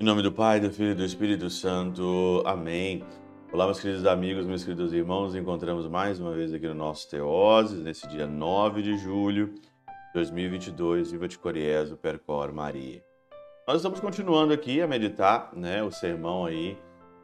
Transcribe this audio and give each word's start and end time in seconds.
Em 0.00 0.04
nome 0.04 0.22
do 0.22 0.30
Pai, 0.30 0.60
do 0.60 0.70
Filho 0.70 0.92
e 0.92 0.94
do 0.94 1.04
Espírito 1.04 1.50
Santo. 1.50 2.40
Amém. 2.46 3.04
Olá, 3.52 3.64
meus 3.64 3.80
queridos 3.80 4.06
amigos, 4.06 4.46
meus 4.46 4.62
queridos 4.62 4.92
irmãos. 4.92 5.26
Nos 5.26 5.34
encontramos 5.34 5.88
mais 5.88 6.20
uma 6.20 6.32
vez 6.32 6.54
aqui 6.54 6.68
no 6.68 6.74
nosso 6.74 7.10
Teoses, 7.10 7.82
nesse 7.82 8.06
dia 8.06 8.28
9 8.28 8.80
de 8.80 8.96
julho 8.96 9.54
de 9.54 9.60
2022. 10.14 11.10
Viva 11.10 11.26
de 11.26 11.36
Coriezo, 11.36 11.96
Percor 11.96 12.52
Maria. 12.52 13.02
Nós 13.66 13.78
estamos 13.78 13.98
continuando 13.98 14.52
aqui 14.52 14.80
a 14.80 14.86
meditar 14.86 15.50
né, 15.52 15.82
o 15.82 15.90
sermão 15.90 16.46
aí 16.46 16.78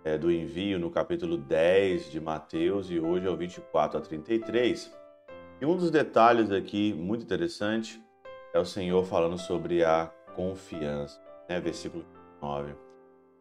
é, 0.04 0.18
do 0.18 0.30
envio 0.30 0.78
no 0.78 0.90
capítulo 0.90 1.38
10 1.38 2.10
de 2.10 2.20
Mateus 2.20 2.90
e 2.90 3.00
hoje 3.00 3.26
é 3.26 3.30
o 3.30 3.36
24 3.36 3.98
a 3.98 4.00
33. 4.00 4.94
E 5.60 5.66
um 5.66 5.76
dos 5.76 5.90
detalhes 5.90 6.52
aqui 6.52 6.92
muito 6.92 7.24
interessante 7.24 8.00
é 8.52 8.58
o 8.58 8.64
Senhor 8.64 9.04
falando 9.04 9.38
sobre 9.38 9.82
a 9.82 10.12
confiança, 10.36 11.20
né? 11.48 11.58
versículo 11.58 12.04
9. 12.42 12.74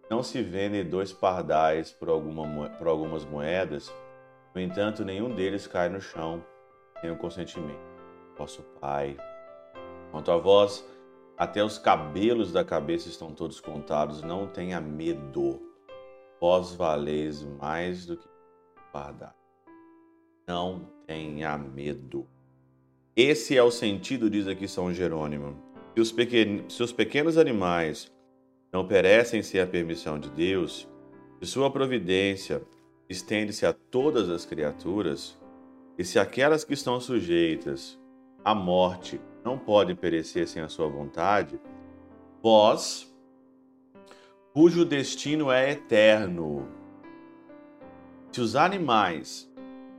Não 0.10 0.24
se 0.24 0.42
vendem 0.42 0.88
dois 0.88 1.12
pardais 1.12 1.92
por, 1.92 2.08
alguma, 2.08 2.70
por 2.70 2.88
algumas 2.88 3.26
moedas, 3.26 3.94
no 4.54 4.62
entanto, 4.62 5.04
nenhum 5.04 5.34
deles 5.34 5.66
cai 5.66 5.90
no 5.90 6.00
chão 6.00 6.44
sem 7.02 7.10
o 7.10 7.18
consentimento. 7.18 7.82
Vosso 8.38 8.62
Pai. 8.80 9.18
Quanto 10.12 10.32
a 10.32 10.38
vós, 10.38 10.88
até 11.36 11.64
os 11.64 11.80
cabelos 11.80 12.52
da 12.52 12.64
cabeça 12.64 13.10
estão 13.10 13.34
todos 13.34 13.60
contados, 13.60 14.22
não 14.22 14.48
tenha 14.48 14.80
medo. 14.80 15.73
Vós 16.44 16.76
valeis 16.76 17.42
mais 17.58 18.06
do 18.06 18.18
que 18.18 18.28
pardais. 18.92 19.32
Não 20.46 20.82
tenha 21.08 21.58
medo. 21.58 22.28
Esse 23.16 23.56
é 23.56 23.64
o 23.64 23.72
sentido, 23.72 24.30
diz 24.30 24.46
aqui 24.46 24.68
São 24.68 24.94
Jerônimo. 24.94 25.56
Se 25.96 26.02
os, 26.02 26.12
pequenos, 26.12 26.76
se 26.76 26.84
os 26.84 26.92
pequenos 26.92 27.38
animais 27.38 28.12
não 28.74 28.86
perecem 28.86 29.42
sem 29.42 29.62
a 29.62 29.66
permissão 29.66 30.20
de 30.20 30.30
Deus, 30.32 30.86
se 31.40 31.50
sua 31.50 31.72
providência 31.72 32.62
estende-se 33.08 33.66
a 33.66 33.72
todas 33.72 34.30
as 34.30 34.46
criaturas, 34.46 35.40
e 35.98 36.04
se 36.04 36.20
aquelas 36.20 36.66
que 36.66 36.74
estão 36.74 37.00
sujeitas 37.00 37.98
à 38.44 38.54
morte 38.54 39.22
não 39.46 39.58
podem 39.58 39.96
perecer 39.96 40.46
sem 40.46 40.62
a 40.62 40.68
sua 40.68 40.90
vontade, 40.90 41.58
vós, 42.42 43.13
cujo 44.54 44.86
destino 44.86 45.52
é 45.52 45.72
eterno, 45.72 46.68
se 48.32 48.40
os 48.40 48.56
animais 48.56 49.52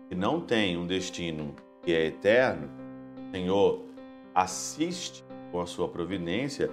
que 0.09 0.15
não 0.15 0.41
têm 0.41 0.77
um 0.77 0.87
destino 0.87 1.57
que 1.83 1.93
é 1.93 2.07
eterno, 2.07 2.71
Senhor, 3.33 3.85
assiste 4.33 5.25
com 5.51 5.61
a 5.61 5.67
sua 5.67 5.89
providência 5.89 6.71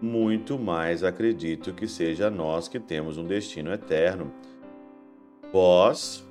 muito 0.00 0.56
mais 0.56 1.02
acredito 1.02 1.72
que 1.72 1.88
seja 1.88 2.30
nós 2.30 2.68
que 2.68 2.78
temos 2.78 3.18
um 3.18 3.24
destino 3.24 3.72
eterno. 3.72 4.32
Vós, 5.52 6.24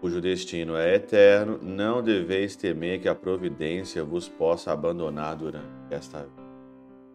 cujo 0.00 0.20
destino 0.20 0.76
é 0.76 0.96
eterno, 0.96 1.60
não 1.62 2.02
deveis 2.02 2.56
temer 2.56 3.00
que 3.00 3.08
a 3.08 3.14
providência 3.14 4.02
vos 4.02 4.28
possa 4.28 4.72
abandonar 4.72 5.36
durante 5.36 5.66
esta 5.88 6.20
vida. 6.20 6.46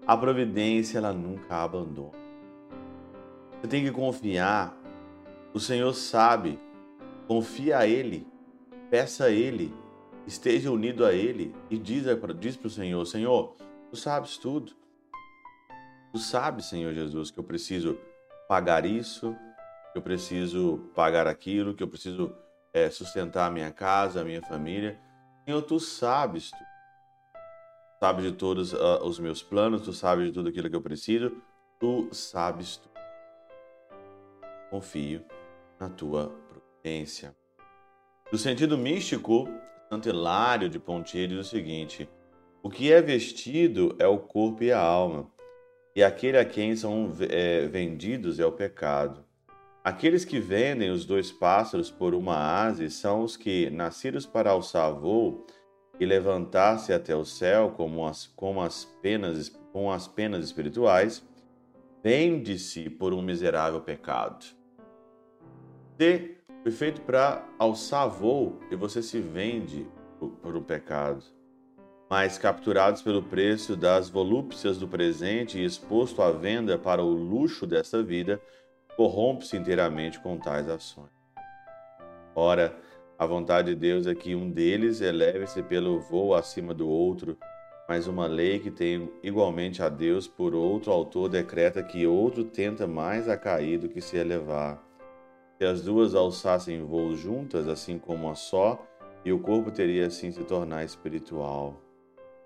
A 0.08 0.16
providência, 0.16 0.98
ela 0.98 1.12
nunca 1.12 1.56
abandona. 1.56 2.21
Você 3.62 3.68
tem 3.68 3.84
que 3.84 3.92
confiar. 3.92 4.76
O 5.54 5.60
Senhor 5.60 5.94
sabe. 5.94 6.60
Confia 7.28 7.78
a 7.78 7.88
Ele. 7.88 8.28
Peça 8.90 9.26
a 9.26 9.30
Ele. 9.30 9.72
Esteja 10.26 10.72
unido 10.72 11.06
a 11.06 11.14
Ele. 11.14 11.56
E 11.70 11.78
diz, 11.78 12.06
diz 12.40 12.58
para 12.58 12.68
o 12.68 12.72
Senhor: 12.72 13.06
Senhor, 13.06 13.56
tu 13.92 13.96
sabes 13.96 14.38
tudo. 14.38 14.74
Tu 16.12 16.18
sabes, 16.18 16.66
Senhor 16.66 16.92
Jesus, 16.94 17.30
que 17.30 17.40
eu 17.40 17.44
preciso 17.44 17.98
pagar 18.50 18.86
isso, 18.86 19.34
que 19.94 20.00
eu 20.00 20.02
preciso 20.02 20.90
pagar 20.94 21.28
aquilo, 21.28 21.74
que 21.74 21.84
eu 21.84 21.88
preciso 21.88 22.36
é, 22.74 22.90
sustentar 22.90 23.48
a 23.48 23.52
minha 23.52 23.72
casa, 23.72 24.22
a 24.22 24.24
minha 24.24 24.42
família. 24.42 25.00
Senhor, 25.46 25.62
tu 25.62 25.80
sabes, 25.80 26.52
tu 26.52 26.58
sabes 28.00 28.26
de 28.26 28.32
todos 28.34 28.74
uh, 28.74 29.04
os 29.04 29.20
meus 29.20 29.42
planos, 29.42 29.84
tu 29.84 29.94
sabes 29.94 30.26
de 30.26 30.34
tudo 30.34 30.50
aquilo 30.50 30.70
que 30.70 30.76
eu 30.76 30.82
preciso, 30.82 31.32
tu 31.80 32.10
sabes 32.12 32.78
tu. 32.78 32.91
Confio 34.72 35.24
na 35.80 35.88
tua 35.88 36.34
providência. 36.50 37.36
No 38.32 38.38
sentido 38.40 38.76
místico, 38.76 39.48
Santo 39.88 40.10
Hilário 40.10 40.68
de 40.68 40.80
Pontier 40.80 41.28
diz 41.28 41.38
o 41.38 41.44
seguinte: 41.44 42.10
o 42.64 42.70
que 42.72 42.92
é 42.92 43.00
vestido 43.02 43.96
é 44.00 44.08
o 44.08 44.18
corpo 44.18 44.64
e 44.64 44.72
a 44.72 44.80
alma 44.80 45.30
e 45.96 46.04
aquele 46.04 46.38
a 46.38 46.46
quem 46.46 46.76
são 46.76 47.12
é, 47.30 47.68
vendidos 47.68 48.40
é 48.40 48.46
o 48.46 48.52
pecado. 48.52 49.26
Aqueles 49.84 50.24
que 50.24 50.40
vendem 50.40 50.90
os 50.90 51.06
dois 51.06 51.32
pássaros 51.32 51.90
por 51.90 52.14
uma 52.14 52.38
ase 52.38 52.90
são 52.90 53.24
os 53.24 53.36
que, 53.36 53.70
nascidos 53.70 54.26
para 54.26 54.52
alçar 54.52 54.94
voo 54.94 55.46
e 56.00 56.06
levantar-se 56.06 56.94
até 56.94 57.16
o 57.16 57.26
céu 57.26 57.74
como 57.76 58.06
as, 58.06 58.28
como 58.28 58.62
as 58.62 58.86
penas, 59.02 59.50
com 59.74 59.92
as 59.92 60.08
penas 60.08 60.46
espirituais, 60.46 61.24
vende-se 62.04 62.90
por 62.90 63.14
um 63.14 63.22
miserável 63.22 63.82
pecado. 63.82 64.46
Você 66.02 66.36
foi 66.64 66.72
feito 66.72 67.02
para 67.02 67.48
alçar 67.60 68.10
voo 68.10 68.60
e 68.72 68.76
você 68.76 69.04
se 69.04 69.20
vende 69.20 69.86
por, 70.42 70.58
um 70.58 70.64
pecado 70.64 71.24
mas 72.10 72.40
capturados 72.40 73.04
pelo 73.04 73.22
preço 73.22 73.76
das 73.76 74.10
volúpcias 74.10 74.80
do 74.80 74.88
presente 74.88 75.60
e 75.60 75.64
exposto 75.64 76.24
à 76.24 76.32
venda 76.32 76.76
para 76.76 77.04
o 77.04 77.14
luxo 77.14 77.68
desta 77.68 78.02
vida, 78.02 78.42
corrompe-se 78.98 79.56
inteiramente 79.56 80.20
com 80.20 80.38
tais 80.38 80.68
ações. 80.68 81.12
Ora, 82.36 82.76
a 83.18 83.26
vontade 83.28 83.70
de 83.70 83.80
Deus 83.80 84.08
é 84.08 84.16
que 84.16 84.34
um 84.34 84.50
deles 84.50 85.02
eleve-se 85.02 85.62
pelo 85.62 86.00
voo 86.00 86.34
acima 86.34 86.74
do 86.74 86.90
outro, 86.90 87.38
mas 87.88 88.08
uma 88.08 88.26
lei 88.26 88.58
que 88.58 88.72
tem 88.72 89.08
igualmente 89.22 89.84
a 89.84 89.88
Deus 89.88 90.28
por 90.28 90.56
outro 90.56 90.92
autor 90.92 91.30
decreta 91.30 91.84
que 91.84 92.08
outro 92.08 92.44
tenta 92.44 92.88
mais 92.88 93.30
a 93.30 93.38
cair 93.38 93.78
do 93.78 93.88
que 93.88 94.02
se 94.02 94.18
elevar. 94.18 94.91
Se 95.62 95.66
as 95.68 95.84
duas 95.84 96.16
alçassem 96.16 96.84
voos 96.84 97.20
juntas, 97.20 97.68
assim 97.68 98.00
como 98.00 98.28
a 98.28 98.34
só, 98.34 98.84
e 99.24 99.32
o 99.32 99.38
corpo 99.38 99.70
teria 99.70 100.08
assim 100.08 100.32
se 100.32 100.44
tornar 100.44 100.84
espiritual. 100.84 101.80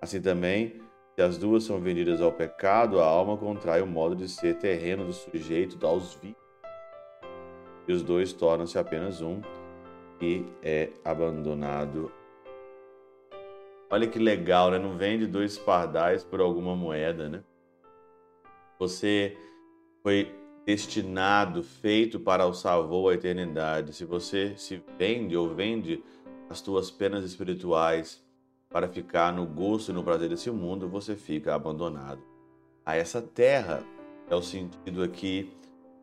Assim 0.01 0.21
também, 0.21 0.81
se 1.15 1.21
as 1.21 1.37
duas 1.37 1.63
são 1.63 1.79
vendidas 1.79 2.21
ao 2.21 2.29
pecado, 2.29 2.99
a 2.99 3.05
alma 3.05 3.37
contrai 3.37 3.81
o 3.81 3.87
modo 3.87 4.17
de 4.17 4.27
ser 4.27 4.57
terreno 4.57 5.05
do 5.05 5.13
sujeito 5.13 5.77
aos 5.87 6.15
vivos. 6.15 6.35
E 7.87 7.93
os 7.93 8.03
dois 8.03 8.33
tornam-se 8.33 8.77
apenas 8.77 9.21
um 9.21 9.39
e 10.21 10.43
é 10.61 10.89
abandonado. 11.05 12.11
Olha 13.89 14.07
que 14.07 14.19
legal, 14.19 14.71
né? 14.71 14.77
Não 14.77 14.97
vende 14.97 15.25
dois 15.25 15.57
pardais 15.57 16.21
por 16.21 16.41
alguma 16.41 16.75
moeda, 16.75 17.29
né? 17.29 17.41
Você 18.77 19.37
foi 20.03 20.35
destinado, 20.65 21.61
feito 21.61 22.19
para 22.19 22.45
o 22.45 22.53
salvou 22.53 23.09
a 23.09 23.13
eternidade. 23.13 23.93
Se 23.93 24.03
você 24.03 24.55
se 24.57 24.81
vende 24.97 25.37
ou 25.37 25.53
vende 25.53 26.03
as 26.49 26.61
tuas 26.61 26.89
penas 26.89 27.23
espirituais 27.23 28.23
para 28.69 28.87
ficar 28.87 29.31
no 29.31 29.45
gosto 29.45 29.91
e 29.91 29.93
no 29.93 30.03
prazer 30.03 30.29
desse 30.29 30.49
mundo, 30.49 30.89
você 30.89 31.15
fica 31.15 31.53
abandonado 31.53 32.21
a 32.85 32.95
essa 32.95 33.21
terra. 33.21 33.83
É 34.27 34.35
o 34.35 34.41
sentido 34.41 35.03
aqui, 35.03 35.51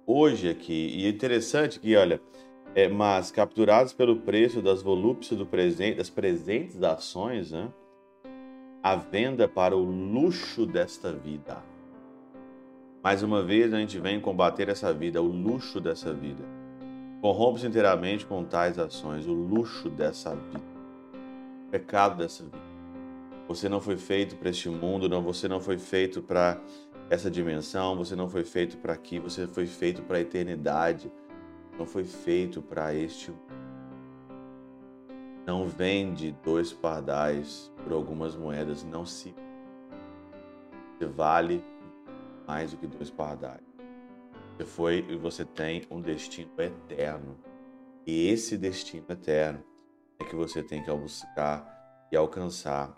hoje 0.07 0.49
aqui. 0.49 0.93
E 0.95 1.07
é 1.07 1.09
interessante 1.09 1.81
que, 1.81 1.97
olha, 1.97 2.21
é, 2.75 2.89
mas 2.89 3.31
capturados 3.31 3.93
pelo 3.93 4.21
preço 4.21 4.63
das 4.63 4.81
volúpcias 4.81 5.39
do 5.39 5.45
presente, 5.45 5.97
das 5.97 6.09
presentes 6.09 6.83
ações, 6.83 7.51
né? 7.51 7.69
A 8.83 8.97
venda 8.97 9.47
para 9.47 9.77
o 9.77 9.85
luxo 9.85 10.65
desta 10.67 11.13
vida. 11.13 11.72
Mais 13.03 13.23
uma 13.23 13.43
vez 13.43 13.73
a 13.75 13.79
gente 13.79 13.99
vem 13.99 14.21
combater 14.21 14.69
essa 14.69 14.93
vida, 14.93 15.21
o 15.21 15.27
luxo 15.27 15.81
dessa 15.81 16.13
vida. 16.13 16.45
Corrompe-se 17.21 17.67
inteiramente 17.67 18.25
com 18.25 18.45
tais 18.45 18.79
ações, 18.79 19.27
o 19.27 19.33
luxo 19.33 19.89
dessa 19.89 20.35
vida 20.35 20.73
pecado 21.71 22.19
dessa 22.19 22.45
vida. 22.45 22.59
Você 23.49 23.67
não 23.67 23.81
foi 23.81 23.97
feito 23.97 24.37
para 24.37 24.51
este 24.51 24.69
mundo, 24.69 25.09
não, 25.09 25.23
você 25.23 25.49
não 25.49 25.59
foi 25.59 25.79
feito 25.79 26.21
para 26.21 26.61
essa 27.09 27.31
dimensão, 27.31 27.97
você 27.97 28.15
não 28.15 28.29
foi 28.29 28.45
feito 28.45 28.77
para 28.77 28.93
aqui, 28.93 29.19
você 29.19 29.47
foi 29.47 29.67
feito 29.67 30.03
para 30.03 30.19
a 30.19 30.21
eternidade. 30.21 31.11
Não 31.79 31.87
foi 31.87 32.05
feito 32.05 32.61
para 32.61 32.95
este 32.95 33.33
não 35.45 35.67
vende 35.67 36.37
dois 36.45 36.73
pardais 36.73 37.73
por 37.83 37.93
algumas 37.93 38.37
moedas, 38.37 38.85
não 38.85 39.05
se 39.05 39.35
vale 41.17 41.65
mais 42.47 42.71
do 42.71 42.77
que 42.77 42.87
dois 42.87 43.11
pardais. 43.11 43.61
Você 44.57 44.65
foi 44.65 45.07
e 45.09 45.17
você 45.17 45.45
tem 45.45 45.83
um 45.91 46.01
destino 46.01 46.51
eterno. 46.59 47.39
E 48.07 48.29
esse 48.29 48.57
destino 48.59 49.07
eterno 49.09 49.63
é 50.21 50.25
que 50.25 50.37
você 50.37 50.63
tem 50.63 50.83
que 50.83 50.91
buscar 50.91 52.09
e 52.11 52.17
alcançar. 52.17 52.95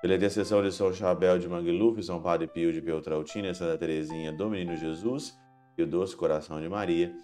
Pela 0.00 0.14
intercessão 0.14 0.62
de 0.62 0.72
São 0.72 0.92
Chabel 0.92 1.38
de 1.38 1.48
Mangluf, 1.48 2.02
São 2.02 2.22
Padre 2.22 2.46
Pio 2.46 2.72
de 2.72 2.80
Peltrautina, 2.80 3.52
Santa 3.52 3.76
Teresinha 3.76 4.32
do 4.32 4.48
Menino 4.48 4.74
Jesus 4.76 5.38
e 5.76 5.82
o 5.82 5.86
Doce 5.86 6.16
Coração 6.16 6.60
de 6.60 6.68
Maria, 6.68 7.14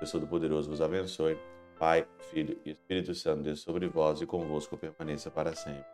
eu 0.00 0.06
sou 0.06 0.20
do 0.20 0.26
Poderoso 0.26 0.68
vos 0.68 0.82
abençoe. 0.82 1.38
Pai, 1.78 2.06
Filho 2.30 2.58
e 2.64 2.70
Espírito 2.70 3.14
Santo, 3.14 3.42
Deus 3.42 3.60
sobre 3.60 3.86
vós 3.88 4.20
e 4.20 4.26
convosco 4.26 4.76
permaneça 4.76 5.30
para 5.30 5.54
sempre. 5.54 5.84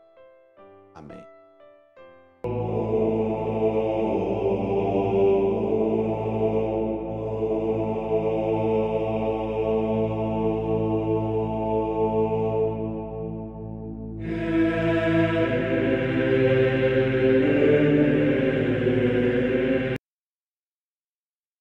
Amém. 0.94 1.41